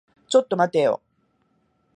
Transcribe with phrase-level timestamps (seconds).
[0.29, 0.99] ちょっと待ってよ。